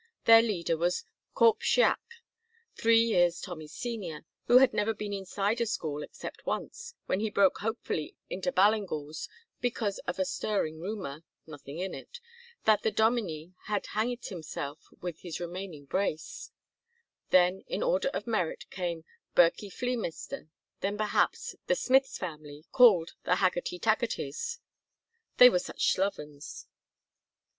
[0.25, 1.05] Their leader was
[1.35, 2.23] Corp Shiach,
[2.75, 7.29] three years Tommy's senior, who had never been inside a school except once, when he
[7.29, 9.29] broke hopefully into Ballingall's
[9.59, 12.19] because of a stirring rumor (nothing in it)
[12.65, 16.49] that the dominie had hangit himself with his remaining brace;
[17.29, 19.05] then in order of merit came
[19.35, 20.49] Birkie Fleemister;
[20.79, 24.57] then, perhaps, the smith's family, called the Haggerty Taggertys,
[25.37, 26.65] they were such slovens.